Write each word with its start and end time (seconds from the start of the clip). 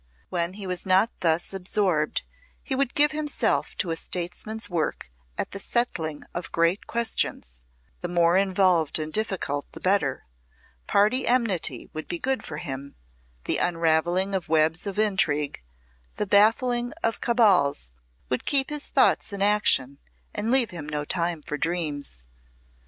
When 0.29 0.53
he 0.53 0.65
was 0.65 0.83
not 0.83 1.11
thus 1.19 1.53
absorbed 1.53 2.23
he 2.63 2.73
would 2.73 2.95
give 2.95 3.11
himself 3.11 3.75
to 3.77 3.91
a 3.91 3.95
statesman's 3.95 4.67
work 4.67 5.11
at 5.37 5.51
the 5.51 5.59
settling 5.59 6.23
of 6.33 6.51
great 6.51 6.87
questions 6.87 7.63
the 7.99 8.07
more 8.07 8.35
involved 8.35 8.97
and 8.97 9.13
difficult 9.13 9.71
the 9.73 9.79
better; 9.79 10.25
party 10.87 11.27
enmity 11.27 11.91
would 11.93 12.07
be 12.07 12.17
good 12.17 12.43
for 12.43 12.57
him, 12.57 12.95
the 13.43 13.59
unravelling 13.59 14.33
of 14.33 14.49
webs 14.49 14.87
of 14.87 14.97
intrigue, 14.97 15.61
the 16.15 16.25
baffling 16.25 16.93
of 17.03 17.21
cabals 17.21 17.91
would 18.27 18.43
keep 18.43 18.71
his 18.71 18.87
thoughts 18.87 19.31
in 19.31 19.43
action, 19.43 19.99
and 20.33 20.49
leave 20.49 20.71
him 20.71 20.89
no 20.89 21.05
time 21.05 21.43
for 21.43 21.59
dreams. 21.59 22.23